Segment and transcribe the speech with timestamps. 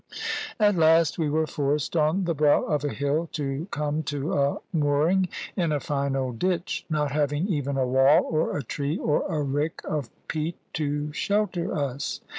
[0.59, 4.57] At last we were forced, on the brow of a hill, to come to a
[4.73, 9.23] mooring in a fine old ditch, not having even a wall, or a tree, or
[9.29, 12.19] a rick of peat to shelter us.